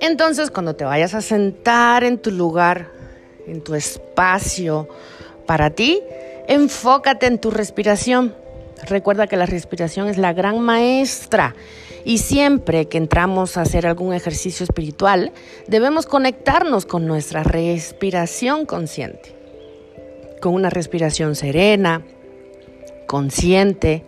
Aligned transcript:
Entonces, 0.00 0.50
cuando 0.50 0.74
te 0.74 0.84
vayas 0.84 1.14
a 1.14 1.20
sentar 1.20 2.04
en 2.04 2.18
tu 2.18 2.30
lugar, 2.30 2.90
en 3.46 3.62
tu 3.62 3.74
espacio 3.74 4.88
para 5.46 5.70
ti, 5.70 6.02
enfócate 6.48 7.26
en 7.26 7.38
tu 7.38 7.50
respiración. 7.50 8.34
Recuerda 8.88 9.26
que 9.26 9.36
la 9.36 9.46
respiración 9.46 10.08
es 10.08 10.18
la 10.18 10.32
gran 10.32 10.60
maestra 10.60 11.54
y 12.04 12.18
siempre 12.18 12.86
que 12.86 12.98
entramos 12.98 13.56
a 13.56 13.62
hacer 13.62 13.86
algún 13.86 14.14
ejercicio 14.14 14.64
espiritual, 14.64 15.32
debemos 15.66 16.06
conectarnos 16.06 16.86
con 16.86 17.06
nuestra 17.06 17.42
respiración 17.42 18.64
consciente, 18.64 19.34
con 20.40 20.54
una 20.54 20.70
respiración 20.70 21.34
serena, 21.34 22.02
consciente 23.06 24.04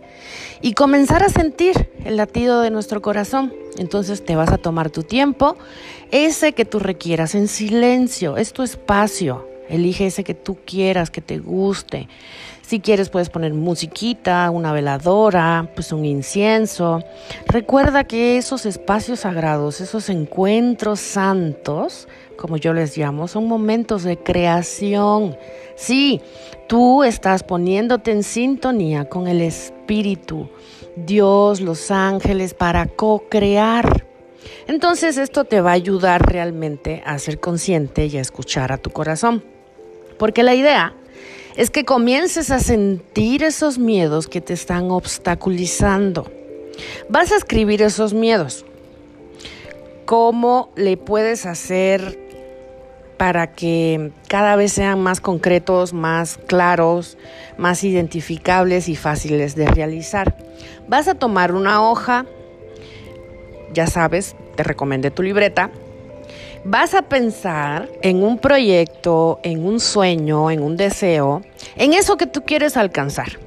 y 0.61 0.73
comenzar 0.73 1.23
a 1.23 1.29
sentir 1.29 1.89
el 2.05 2.17
latido 2.17 2.61
de 2.61 2.71
nuestro 2.71 3.01
corazón. 3.01 3.53
Entonces 3.77 4.23
te 4.25 4.35
vas 4.35 4.51
a 4.51 4.57
tomar 4.57 4.89
tu 4.89 5.03
tiempo, 5.03 5.57
ese 6.11 6.53
que 6.53 6.65
tú 6.65 6.79
requieras 6.79 7.35
en 7.35 7.47
silencio, 7.47 8.37
es 8.37 8.53
tu 8.53 8.63
espacio. 8.63 9.47
Elige 9.69 10.07
ese 10.07 10.23
que 10.23 10.33
tú 10.33 10.57
quieras, 10.65 11.11
que 11.11 11.21
te 11.21 11.37
guste. 11.37 12.07
Si 12.69 12.79
quieres 12.79 13.09
puedes 13.09 13.29
poner 13.29 13.53
musiquita, 13.55 14.51
una 14.51 14.71
veladora, 14.73 15.71
pues 15.73 15.91
un 15.91 16.05
incienso. 16.05 17.03
Recuerda 17.47 18.03
que 18.03 18.37
esos 18.37 18.67
espacios 18.67 19.21
sagrados, 19.21 19.81
esos 19.81 20.07
encuentros 20.09 20.99
santos, 20.99 22.07
como 22.37 22.57
yo 22.57 22.73
les 22.73 22.95
llamo, 22.95 23.27
son 23.27 23.47
momentos 23.47 24.03
de 24.03 24.17
creación. 24.17 25.35
Sí, 25.75 26.21
tú 26.67 27.03
estás 27.03 27.41
poniéndote 27.41 28.11
en 28.11 28.21
sintonía 28.21 29.05
con 29.05 29.27
el 29.27 29.41
Espíritu, 29.41 29.78
Dios, 30.95 31.61
los 31.61 31.89
ángeles, 31.89 32.53
para 32.53 32.85
co-crear. 32.85 34.05
Entonces 34.67 35.17
esto 35.17 35.45
te 35.45 35.61
va 35.61 35.71
a 35.71 35.73
ayudar 35.73 36.31
realmente 36.31 37.01
a 37.05 37.17
ser 37.17 37.39
consciente 37.39 38.05
y 38.05 38.17
a 38.17 38.21
escuchar 38.21 38.71
a 38.71 38.77
tu 38.77 38.91
corazón. 38.91 39.43
Porque 40.19 40.43
la 40.43 40.53
idea 40.53 40.93
es 41.55 41.71
que 41.71 41.85
comiences 41.85 42.51
a 42.51 42.59
sentir 42.59 43.43
esos 43.43 43.79
miedos 43.79 44.27
que 44.27 44.41
te 44.41 44.53
están 44.53 44.91
obstaculizando. 44.91 46.31
Vas 47.09 47.31
a 47.31 47.37
escribir 47.37 47.81
esos 47.81 48.13
miedos. 48.13 48.65
¿Cómo 50.05 50.71
le 50.75 50.97
puedes 50.97 51.45
hacer 51.45 52.28
para 53.19 53.51
que 53.51 54.11
cada 54.29 54.55
vez 54.55 54.71
sean 54.71 55.01
más 55.01 55.19
concretos, 55.19 55.91
más 55.91 56.39
claros, 56.47 57.17
más 57.57 57.83
identificables 57.83 58.87
y 58.87 58.95
fáciles 58.95 59.55
de 59.55 59.67
realizar? 59.67 60.37
Vas 60.87 61.09
a 61.09 61.15
tomar 61.15 61.53
una 61.53 61.87
hoja, 61.87 62.25
ya 63.73 63.87
sabes, 63.87 64.37
te 64.55 64.63
recomendé 64.63 65.11
tu 65.11 65.21
libreta, 65.21 65.69
vas 66.63 66.93
a 66.93 67.01
pensar 67.01 67.89
en 68.01 68.23
un 68.23 68.37
proyecto, 68.37 69.41
en 69.43 69.65
un 69.65 69.81
sueño, 69.81 70.49
en 70.49 70.63
un 70.63 70.77
deseo, 70.77 71.41
en 71.75 71.91
eso 71.91 72.15
que 72.15 72.25
tú 72.25 72.45
quieres 72.45 72.77
alcanzar. 72.77 73.37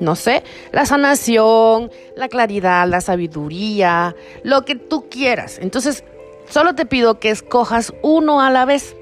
No 0.00 0.16
sé, 0.16 0.42
la 0.70 0.84
sanación, 0.84 1.90
la 2.14 2.28
claridad, 2.28 2.86
la 2.86 3.00
sabiduría, 3.00 4.14
lo 4.42 4.66
que 4.66 4.74
tú 4.74 5.08
quieras. 5.08 5.58
Entonces, 5.62 6.04
solo 6.50 6.74
te 6.74 6.84
pido 6.84 7.20
que 7.20 7.30
escojas 7.30 7.94
uno 8.02 8.42
a 8.42 8.50
la 8.50 8.66
vez. 8.66 8.94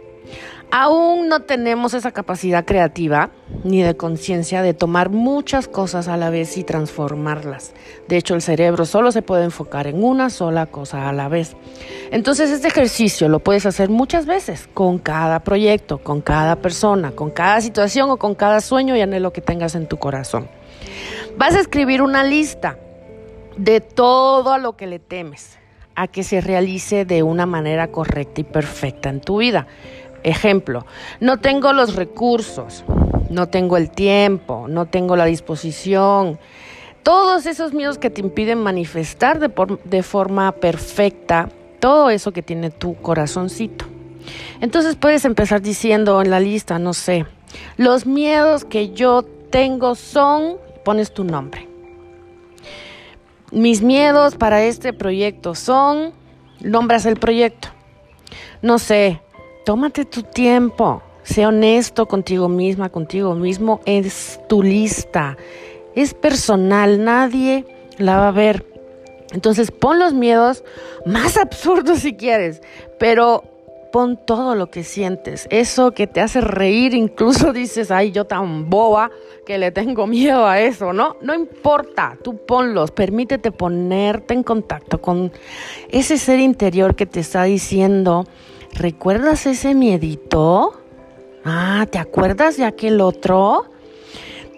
Aún 0.75 1.29
no 1.29 1.41
tenemos 1.41 1.93
esa 1.93 2.13
capacidad 2.13 2.65
creativa 2.65 3.29
ni 3.63 3.83
de 3.83 3.95
conciencia 3.95 4.63
de 4.63 4.73
tomar 4.73 5.11
muchas 5.11 5.69
cosas 5.69 6.09
a 6.09 6.17
la 6.17 6.31
vez 6.31 6.57
y 6.57 6.65
transformarlas. 6.65 7.75
De 8.09 8.17
hecho, 8.17 8.35
el 8.35 8.41
cerebro 8.41 8.87
solo 8.87 9.13
se 9.13 9.21
puede 9.21 9.45
enfocar 9.45 9.87
en 9.87 10.03
una 10.03 10.31
sola 10.31 10.65
cosa 10.65 11.11
a 11.11 11.13
la 11.13 11.29
vez. 11.29 11.57
Entonces, 12.11 12.51
este 12.51 12.69
ejercicio 12.69 13.29
lo 13.29 13.41
puedes 13.41 13.67
hacer 13.67 13.91
muchas 13.91 14.25
veces 14.25 14.67
con 14.73 14.99
cada 14.99 15.41
proyecto, 15.41 15.99
con 15.99 16.23
cada 16.23 16.57
persona, 16.57 17.11
con 17.11 17.31
cada 17.31 17.61
situación 17.61 18.09
o 18.09 18.17
con 18.17 18.35
cada 18.35 18.63
sueño 18.63 18.97
y 18.97 19.03
anhelo 19.03 19.31
que 19.31 19.43
tengas 19.43 19.75
en 19.75 19.87
tu 19.87 19.99
corazón. 19.99 20.49
Vas 21.37 21.55
a 21.55 21.61
escribir 21.61 22.01
una 22.01 22.25
lista 22.25 22.79
de 23.59 23.83
todo 23.83 24.55
a 24.55 24.59
lo 24.59 24.75
que 24.79 24.87
le 24.87 25.01
temes 25.01 25.59
a 25.95 26.09
que 26.09 26.23
se 26.23 26.41
realice 26.41 27.05
de 27.05 27.23
una 27.23 27.45
manera 27.45 27.89
correcta 27.89 28.41
y 28.41 28.45
perfecta 28.45 29.11
en 29.11 29.21
tu 29.21 29.37
vida. 29.37 29.67
Ejemplo, 30.23 30.87
no 31.21 31.39
tengo 31.39 31.73
los 31.73 31.97
recursos, 31.97 32.85
no 33.31 33.49
tengo 33.49 33.77
el 33.77 33.91
tiempo, 33.91 34.67
no 34.69 34.87
tengo 34.87 35.17
la 35.17 35.25
disposición. 35.25 36.39
Todos 37.03 37.47
esos 37.47 37.73
miedos 37.73 37.99
que 37.99 38.11
te 38.11 38.21
impiden 38.21 38.63
manifestar 38.63 39.41
de, 39.41 40.03
forma 40.03 40.53
perfecta 40.53 41.49
todo 41.81 42.11
eso 42.11 42.31
que 42.31 42.43
tiene 42.43 42.71
tu 42.71 42.95
corazoncito. 42.95 43.87
Entonces 44.61 44.95
puedes 44.95 45.25
empezar 45.25 45.61
diciendo 45.61 46.23
en 46.23 46.31
la 46.31 46.39
lista, 46.39 46.79
no 46.79 46.95
sé, 46.95 47.27
los 47.77 48.07
miedos 48.07 48.65
que 48.65 48.91
yo 48.91 49.25
tengo 49.51 49.97
son, 49.97 50.59
pones 50.85 51.13
tu 51.13 51.25
nombre. 51.25 51.69
Mis 53.51 53.83
miedos 53.83 54.37
para 54.37 54.63
este 54.63 54.93
proyecto 54.93 55.57
son, 55.57 56.13
nombras 56.61 57.05
el 57.05 57.17
proyecto. 57.17 57.69
No 58.63 58.79
sé, 58.79 59.21
Tómate 59.65 60.05
tu 60.05 60.25
tiempo, 60.25 61.03
sé 61.23 61.47
honesto 61.47 62.07
contigo 62.07 62.49
misma, 62.49 62.89
contigo 62.89 63.37
mismo, 63.37 63.81
es 63.85 64.41
tu 64.49 64.61
lista, 64.61 65.37
es 65.95 66.15
personal, 66.15 67.05
nadie 67.05 67.65
la 67.99 68.17
va 68.17 68.29
a 68.29 68.33
ver. 68.33 68.67
Entonces 69.33 69.71
pon 69.71 70.01
los 70.01 70.15
miedos 70.15 70.65
más 71.07 71.37
absurdos 71.39 72.01
si 72.01 72.15
quieres, 72.15 72.61
pero 72.99 73.45
pon 73.93 74.19
todo 74.27 74.57
lo 74.57 74.69
que 74.69 74.83
sientes, 74.83 75.47
eso 75.51 75.93
que 75.93 76.09
te 76.09 76.21
hace 76.21 76.41
reír, 76.41 76.95
incluso 76.95 77.53
dices, 77.53 77.93
ay, 77.93 78.11
yo 78.11 78.25
tan 78.25 78.69
boba 78.69 79.13
que 79.47 79.59
le 79.59 79.71
tengo 79.71 80.09
miedo 80.09 80.45
a 80.47 80.61
eso, 80.61 80.93
¿no? 80.93 81.17
No 81.21 81.35
importa, 81.35 82.19
tú 82.25 82.37
ponlos, 82.47 82.91
permítete 82.91 83.53
ponerte 83.53 84.35
en 84.35 84.43
contacto 84.43 85.01
con 85.01 85.31
ese 85.91 86.19
ser 86.19 86.41
interior 86.41 86.97
que 86.97 87.07
te 87.07 87.21
está 87.21 87.45
diciendo, 87.45 88.25
¿Recuerdas 88.75 89.45
ese 89.45 89.75
miedito? 89.75 90.73
Ah, 91.45 91.87
¿te 91.91 91.99
acuerdas 91.99 92.57
de 92.57 92.65
aquel 92.65 93.03
otro? 93.03 93.67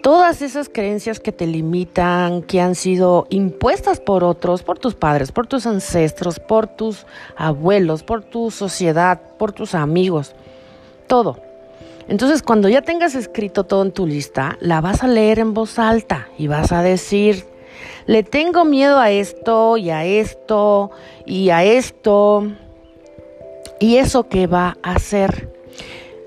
Todas 0.01 0.41
esas 0.41 0.69
creencias 0.69 1.19
que 1.19 1.33
te 1.33 1.45
limitan, 1.45 2.41
que 2.41 2.61
han 2.61 2.75
sido 2.75 3.27
impuestas 3.29 3.99
por 3.99 4.23
otros, 4.23 4.63
por 4.63 4.79
tus 4.79 4.95
padres, 4.95 5.33
por 5.33 5.47
tus 5.47 5.65
ancestros, 5.65 6.39
por 6.39 6.67
tus 6.67 7.05
abuelos, 7.35 8.03
por 8.03 8.23
tu 8.23 8.51
sociedad, 8.51 9.19
por 9.37 9.51
tus 9.51 9.75
amigos, 9.75 10.33
todo. 11.07 11.41
Entonces, 12.07 12.41
cuando 12.41 12.69
ya 12.69 12.83
tengas 12.83 13.15
escrito 13.15 13.65
todo 13.65 13.81
en 13.81 13.91
tu 13.91 14.07
lista, 14.07 14.57
la 14.61 14.79
vas 14.79 15.03
a 15.03 15.07
leer 15.07 15.39
en 15.39 15.53
voz 15.53 15.77
alta 15.77 16.29
y 16.37 16.47
vas 16.47 16.71
a 16.71 16.81
decir, 16.83 17.45
le 18.05 18.23
tengo 18.23 18.63
miedo 18.63 18.97
a 18.97 19.11
esto 19.11 19.75
y 19.75 19.89
a 19.89 20.05
esto 20.05 20.91
y 21.25 21.49
a 21.49 21.65
esto 21.65 22.47
¿Y 23.79 23.97
eso 23.97 24.27
qué 24.29 24.47
va 24.47 24.77
a 24.83 24.93
hacer? 24.93 25.49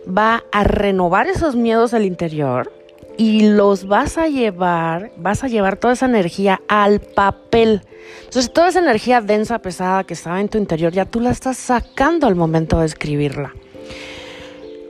Va 0.07 0.45
a 0.53 0.65
renovar 0.65 1.27
esos 1.27 1.57
miedos 1.57 1.91
del 1.91 2.05
interior 2.05 2.73
y 3.17 3.49
los 3.51 3.87
vas 3.87 4.17
a 4.17 4.29
llevar, 4.29 5.11
vas 5.17 5.43
a 5.45 5.49
llevar 5.49 5.77
toda 5.77 5.95
esa 5.95 6.07
energía 6.07 6.61
al 6.69 7.01
papel. 7.01 7.83
Entonces, 8.25 8.53
toda 8.53 8.69
esa 8.69 8.79
energía 8.79 9.21
densa, 9.21 9.59
pesada 9.59 10.05
que 10.05 10.15
estaba 10.15 10.41
en 10.41 10.49
tu 10.49 10.57
interior, 10.57 10.93
ya 10.93 11.05
tú 11.05 11.21
la 11.21 11.31
estás 11.31 11.57
sacando 11.57 12.27
al 12.27 12.37
momento 12.37 12.79
de 12.79 12.87
escribirla. 12.87 13.55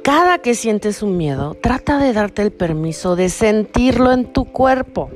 Cada 0.03 0.39
que 0.39 0.55
sientes 0.55 1.03
un 1.03 1.17
miedo, 1.17 1.55
trata 1.55 1.99
de 1.99 2.13
darte 2.13 2.43
el 2.43 2.53
permiso 2.53 3.17
de 3.17 3.29
sentirlo 3.29 4.13
en 4.13 4.33
tu 4.33 4.47
cuerpo. 4.47 5.11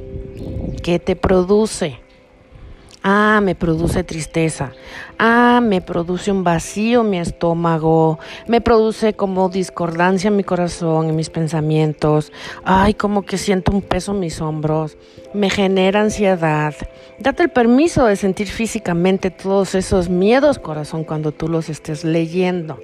¿Qué 0.83 0.99
te 0.99 1.17
produce? 1.17 1.99
Ah, 3.05 3.41
me 3.43 3.57
produce 3.57 4.05
tristeza. 4.05 4.71
Ah, 5.19 5.61
me 5.61 5.81
produce 5.81 6.31
un 6.31 6.45
vacío 6.45 7.03
mi 7.03 7.19
estómago. 7.19 8.21
Me 8.47 8.61
produce 8.61 9.15
como 9.15 9.49
discordancia 9.49 10.29
en 10.29 10.37
mi 10.37 10.45
corazón, 10.45 11.09
en 11.09 11.17
mis 11.17 11.29
pensamientos. 11.29 12.33
Ay, 12.65 12.95
como 12.95 13.23
que 13.23 13.39
siento 13.39 13.73
un 13.73 13.83
peso 13.83 14.13
en 14.13 14.21
mis 14.21 14.41
hombros. 14.41 14.97
Me 15.35 15.51
genera 15.51 16.01
ansiedad. 16.01 16.75
Date 17.19 17.43
el 17.43 17.49
permiso 17.49 18.05
de 18.05 18.15
sentir 18.15 18.47
físicamente 18.47 19.31
todos 19.31 19.75
esos 19.75 20.09
miedos, 20.09 20.61
corazón, 20.61 21.03
cuando 21.03 21.33
tú 21.33 21.49
los 21.49 21.69
estés 21.69 22.05
leyendo. 22.05 22.79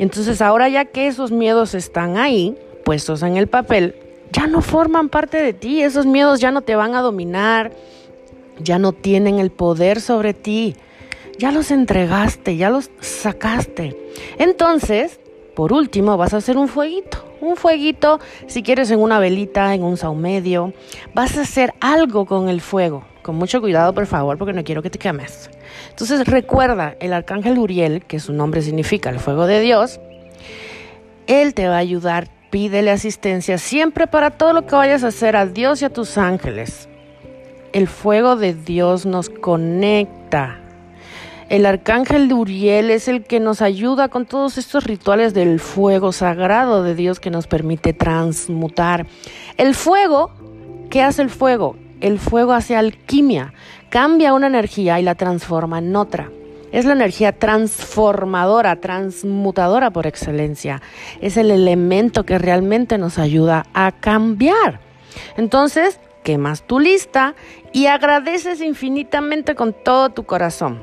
Entonces, 0.00 0.42
ahora 0.42 0.68
ya 0.68 0.84
que 0.86 1.06
esos 1.06 1.30
miedos 1.30 1.74
están 1.74 2.16
ahí, 2.16 2.56
puestos 2.84 3.22
en 3.22 3.36
el 3.36 3.46
papel, 3.46 3.94
ya 4.32 4.48
no 4.48 4.62
forman 4.62 5.08
parte 5.08 5.40
de 5.40 5.52
ti. 5.52 5.80
Esos 5.80 6.06
miedos 6.06 6.40
ya 6.40 6.50
no 6.50 6.62
te 6.62 6.74
van 6.74 6.96
a 6.96 7.02
dominar 7.02 7.70
ya 8.60 8.78
no 8.78 8.92
tienen 8.92 9.38
el 9.38 9.50
poder 9.50 10.00
sobre 10.00 10.34
ti. 10.34 10.76
Ya 11.38 11.52
los 11.52 11.70
entregaste, 11.70 12.56
ya 12.56 12.70
los 12.70 12.90
sacaste. 13.00 13.96
Entonces, 14.38 15.20
por 15.54 15.72
último, 15.72 16.16
vas 16.16 16.34
a 16.34 16.38
hacer 16.38 16.56
un 16.56 16.68
fueguito. 16.68 17.24
Un 17.40 17.56
fueguito, 17.56 18.18
si 18.48 18.62
quieres, 18.62 18.90
en 18.90 18.98
una 18.98 19.20
velita, 19.20 19.74
en 19.74 19.84
un 19.84 19.96
saumedio. 19.96 20.72
Vas 21.14 21.38
a 21.38 21.42
hacer 21.42 21.72
algo 21.80 22.26
con 22.26 22.48
el 22.48 22.60
fuego, 22.60 23.04
con 23.22 23.36
mucho 23.36 23.60
cuidado, 23.60 23.94
por 23.94 24.06
favor, 24.06 24.38
porque 24.38 24.52
no 24.52 24.64
quiero 24.64 24.82
que 24.82 24.90
te 24.90 24.98
quemes. 24.98 25.48
Entonces 25.90 26.26
recuerda, 26.26 26.96
el 26.98 27.12
arcángel 27.12 27.58
Uriel, 27.58 28.04
que 28.04 28.18
su 28.18 28.32
nombre 28.32 28.62
significa 28.62 29.10
el 29.10 29.20
fuego 29.20 29.46
de 29.46 29.60
Dios, 29.60 30.00
él 31.28 31.54
te 31.54 31.68
va 31.68 31.76
a 31.76 31.78
ayudar, 31.78 32.28
pídele 32.50 32.90
asistencia 32.90 33.58
siempre 33.58 34.06
para 34.06 34.30
todo 34.30 34.52
lo 34.52 34.66
que 34.66 34.74
vayas 34.74 35.04
a 35.04 35.08
hacer 35.08 35.36
a 35.36 35.46
Dios 35.46 35.82
y 35.82 35.84
a 35.84 35.90
tus 35.90 36.18
ángeles. 36.18 36.87
El 37.78 37.86
fuego 37.86 38.34
de 38.34 38.54
Dios 38.54 39.06
nos 39.06 39.30
conecta. 39.30 40.58
El 41.48 41.64
arcángel 41.64 42.26
de 42.26 42.34
Uriel 42.34 42.90
es 42.90 43.06
el 43.06 43.22
que 43.22 43.38
nos 43.38 43.62
ayuda 43.62 44.08
con 44.08 44.26
todos 44.26 44.58
estos 44.58 44.82
rituales 44.82 45.32
del 45.32 45.60
fuego 45.60 46.10
sagrado 46.10 46.82
de 46.82 46.96
Dios 46.96 47.20
que 47.20 47.30
nos 47.30 47.46
permite 47.46 47.92
transmutar. 47.92 49.06
El 49.58 49.76
fuego, 49.76 50.32
¿qué 50.90 51.02
hace 51.02 51.22
el 51.22 51.30
fuego? 51.30 51.76
El 52.00 52.18
fuego 52.18 52.52
hace 52.52 52.74
alquimia, 52.74 53.54
cambia 53.90 54.34
una 54.34 54.48
energía 54.48 54.98
y 54.98 55.04
la 55.04 55.14
transforma 55.14 55.78
en 55.78 55.94
otra. 55.94 56.32
Es 56.72 56.84
la 56.84 56.94
energía 56.94 57.30
transformadora, 57.30 58.80
transmutadora 58.80 59.92
por 59.92 60.08
excelencia. 60.08 60.82
Es 61.20 61.36
el 61.36 61.52
elemento 61.52 62.24
que 62.24 62.38
realmente 62.38 62.98
nos 62.98 63.20
ayuda 63.20 63.66
a 63.72 63.92
cambiar. 63.92 64.80
Entonces, 65.36 66.00
quemas 66.28 66.62
tu 66.62 66.78
lista 66.78 67.34
y 67.72 67.86
agradeces 67.86 68.60
infinitamente 68.60 69.54
con 69.54 69.72
todo 69.72 70.10
tu 70.10 70.24
corazón. 70.24 70.78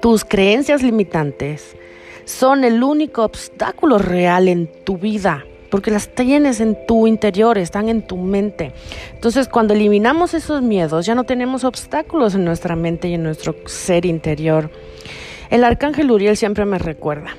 Tus 0.00 0.24
creencias 0.24 0.82
limitantes 0.82 1.76
son 2.24 2.64
el 2.64 2.82
único 2.82 3.22
obstáculo 3.22 3.98
real 3.98 4.48
en 4.48 4.66
tu 4.86 4.96
vida 4.96 5.44
porque 5.70 5.90
las 5.90 6.08
tienes 6.08 6.60
en 6.60 6.74
tu 6.86 7.06
interior, 7.06 7.58
están 7.58 7.90
en 7.90 8.06
tu 8.06 8.16
mente. 8.16 8.72
Entonces, 9.12 9.46
cuando 9.46 9.74
eliminamos 9.74 10.32
esos 10.32 10.62
miedos, 10.62 11.04
ya 11.04 11.14
no 11.14 11.24
tenemos 11.24 11.64
obstáculos 11.64 12.34
en 12.34 12.46
nuestra 12.46 12.76
mente 12.76 13.08
y 13.08 13.14
en 13.14 13.24
nuestro 13.24 13.54
ser 13.66 14.06
interior. 14.06 14.70
El 15.50 15.64
arcángel 15.64 16.10
Uriel 16.10 16.38
siempre 16.38 16.64
me 16.64 16.78
recuerda, 16.78 17.36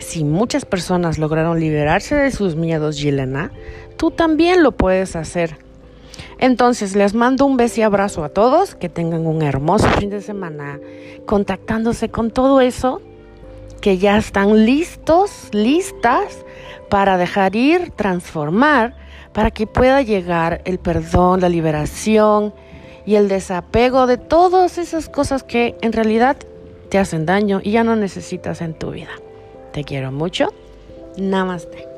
si 0.00 0.22
muchas 0.22 0.66
personas 0.66 1.16
lograron 1.16 1.60
liberarse 1.60 2.14
de 2.14 2.30
sus 2.30 2.56
miedos, 2.56 2.98
Yelena, 2.98 3.52
tú 3.96 4.10
también 4.10 4.62
lo 4.62 4.72
puedes 4.72 5.16
hacer. 5.16 5.67
Entonces, 6.38 6.94
les 6.94 7.14
mando 7.14 7.46
un 7.46 7.56
beso 7.56 7.80
y 7.80 7.82
abrazo 7.82 8.24
a 8.24 8.28
todos, 8.28 8.74
que 8.74 8.88
tengan 8.88 9.26
un 9.26 9.42
hermoso 9.42 9.88
fin 9.98 10.10
de 10.10 10.20
semana, 10.20 10.78
contactándose 11.26 12.08
con 12.08 12.30
todo 12.30 12.60
eso, 12.60 13.00
que 13.80 13.98
ya 13.98 14.18
están 14.18 14.64
listos, 14.64 15.48
listas 15.52 16.44
para 16.88 17.16
dejar 17.16 17.54
ir, 17.54 17.90
transformar, 17.90 18.96
para 19.32 19.50
que 19.50 19.66
pueda 19.66 20.02
llegar 20.02 20.62
el 20.64 20.78
perdón, 20.78 21.40
la 21.40 21.48
liberación 21.48 22.54
y 23.06 23.14
el 23.16 23.28
desapego 23.28 24.06
de 24.06 24.16
todas 24.16 24.78
esas 24.78 25.08
cosas 25.08 25.42
que 25.42 25.76
en 25.80 25.92
realidad 25.92 26.36
te 26.88 26.98
hacen 26.98 27.26
daño 27.26 27.60
y 27.62 27.72
ya 27.72 27.84
no 27.84 27.96
necesitas 27.96 28.60
en 28.60 28.74
tu 28.74 28.90
vida. 28.90 29.10
Te 29.72 29.84
quiero 29.84 30.10
mucho. 30.10 30.52
Namaste. 31.16 31.97